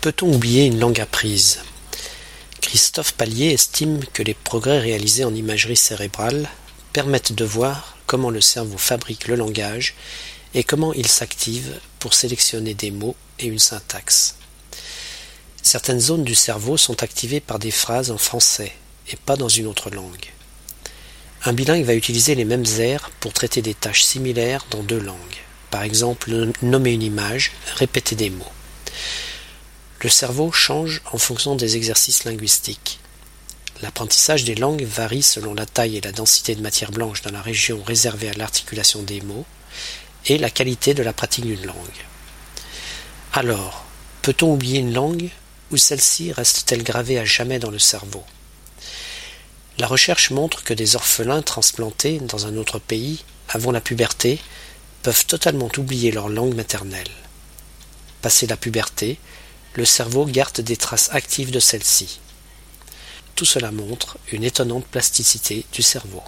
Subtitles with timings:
[0.00, 1.58] Peut-on oublier une langue apprise?
[2.60, 6.48] Christophe Pallier estime que les progrès réalisés en imagerie cérébrale
[6.92, 9.96] permettent de voir comment le cerveau fabrique le langage
[10.54, 14.36] et comment il s'active pour sélectionner des mots et une syntaxe.
[15.62, 18.72] Certaines zones du cerveau sont activées par des phrases en français
[19.10, 20.26] et pas dans une autre langue.
[21.44, 25.18] Un bilingue va utiliser les mêmes aires pour traiter des tâches similaires dans deux langues.
[25.72, 28.52] Par exemple, nommer une image, répéter des mots.
[30.00, 33.00] Le cerveau change en fonction des exercices linguistiques.
[33.82, 37.42] L'apprentissage des langues varie selon la taille et la densité de matière blanche dans la
[37.42, 39.44] région réservée à l'articulation des mots
[40.26, 41.76] et la qualité de la pratique d'une langue.
[43.32, 43.84] Alors,
[44.22, 45.30] peut-on oublier une langue
[45.72, 48.22] ou celle-ci reste-t-elle gravée à jamais dans le cerveau?
[49.78, 54.38] La recherche montre que des orphelins transplantés dans un autre pays, avant la puberté,
[55.02, 57.10] peuvent totalement oublier leur langue maternelle.
[58.22, 59.18] Passé la puberté,
[59.78, 62.18] le cerveau garde des traces actives de celle-ci.
[63.36, 66.24] Tout cela montre une étonnante plasticité du cerveau.